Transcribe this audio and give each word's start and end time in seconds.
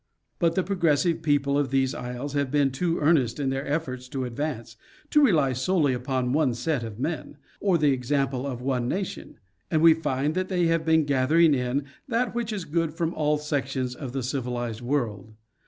But 0.39 0.55
the 0.55 0.63
progressive 0.63 1.21
people 1.21 1.59
of 1.59 1.69
these 1.69 1.93
isles 1.93 2.33
have 2.33 2.49
been 2.49 2.71
too 2.71 2.97
earnest 2.99 3.39
in 3.39 3.51
their 3.51 3.67
efforts 3.67 4.07
to 4.09 4.25
advance, 4.25 4.75
to 5.11 5.21
rely 5.23 5.53
solely 5.53 5.93
upon 5.93 6.33
one 6.33 6.55
set 6.55 6.81
of 6.81 6.97
men, 6.97 7.37
or 7.59 7.77
the 7.77 7.91
example 7.91 8.47
of 8.47 8.63
one 8.63 8.87
nation, 8.87 9.37
and 9.69 9.79
we 9.83 9.93
find 9.93 10.33
they 10.33 10.65
have 10.65 10.85
been 10.87 11.03
gathering 11.05 11.53
in 11.53 11.83
that 12.07 12.33
which 12.33 12.51
is 12.51 12.65
good 12.65 12.95
from 12.95 13.13
all 13.13 13.37
sections 13.37 13.93
of 13.93 14.11
the 14.11 14.23
civilized 14.23 14.81
world. 14.81 15.35